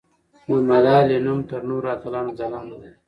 د 0.47 0.49
ملالۍ 0.69 1.17
نوم 1.25 1.39
تر 1.49 1.61
نورو 1.69 1.87
اتلانو 1.95 2.31
ځلانده 2.39 2.75
دی. 2.81 2.91